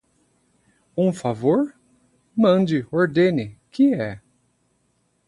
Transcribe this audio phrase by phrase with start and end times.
[0.97, 1.75] Um favor?
[2.35, 4.19] Mande, ordene, que é?